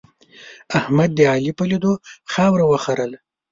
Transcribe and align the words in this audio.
احمد 0.79 1.09
د 1.17 1.19
علي 1.31 1.51
په 1.57 1.63
لیدو 1.69 1.93
خاوره 2.31 2.65
وخرله. 2.67 3.19